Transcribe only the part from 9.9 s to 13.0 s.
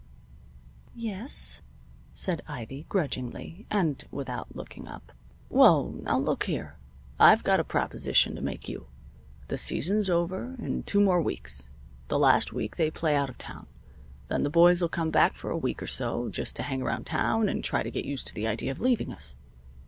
over in two more weeks. The last week they